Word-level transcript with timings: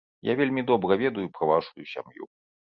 Я 0.29 0.33
вельмі 0.39 0.63
добра 0.71 0.97
ведаю 1.03 1.27
пра 1.37 1.43
вашую 1.53 1.83
сям'ю. 1.95 2.23